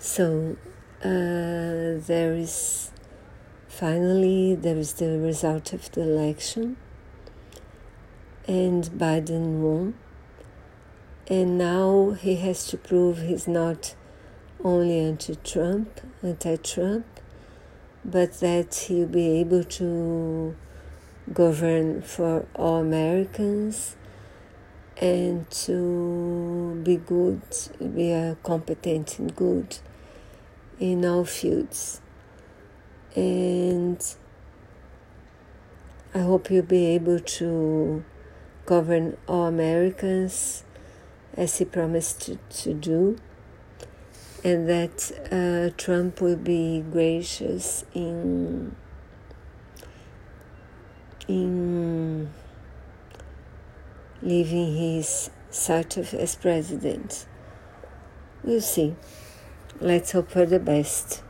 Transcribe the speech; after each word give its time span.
So 0.00 0.56
uh, 1.02 1.98
there 2.06 2.32
is 2.32 2.92
finally 3.66 4.54
there 4.54 4.76
is 4.76 4.94
the 4.94 5.18
result 5.18 5.72
of 5.72 5.90
the 5.90 6.02
election, 6.02 6.76
and 8.46 8.84
Biden 8.84 9.58
won. 9.58 9.94
And 11.26 11.58
now 11.58 12.12
he 12.12 12.36
has 12.36 12.68
to 12.68 12.76
prove 12.76 13.18
he's 13.18 13.48
not 13.48 13.96
only 14.62 15.00
anti-Trump, 15.00 16.00
anti-Trump, 16.22 17.04
but 18.04 18.38
that 18.40 18.74
he'll 18.74 19.06
be 19.08 19.40
able 19.40 19.64
to 19.64 20.56
govern 21.34 22.02
for 22.02 22.46
all 22.54 22.80
Americans 22.80 23.96
and 24.96 25.50
to 25.50 26.80
be 26.84 26.96
good, 26.96 27.42
be 27.94 28.12
a 28.12 28.36
competent 28.42 29.18
and 29.18 29.34
good 29.34 29.78
in 30.78 31.04
all 31.04 31.24
fields. 31.24 32.00
And 33.14 34.04
I 36.14 36.20
hope 36.20 36.50
you'll 36.50 36.62
be 36.62 36.86
able 36.86 37.20
to 37.20 38.04
govern 38.66 39.16
all 39.26 39.46
Americans 39.46 40.64
as 41.34 41.58
he 41.58 41.64
promised 41.64 42.20
to, 42.22 42.36
to 42.50 42.74
do, 42.74 43.16
and 44.42 44.68
that 44.68 45.12
uh, 45.30 45.74
Trump 45.76 46.20
will 46.20 46.36
be 46.36 46.84
gracious 46.90 47.84
in 47.94 48.74
in 51.28 52.30
leaving 54.22 54.74
his 54.76 55.30
of 55.96 56.14
as 56.14 56.34
president. 56.34 57.26
We'll 58.42 58.60
see. 58.60 58.96
Let's 59.80 60.10
hope 60.10 60.30
for 60.32 60.44
the 60.44 60.58
best. 60.58 61.22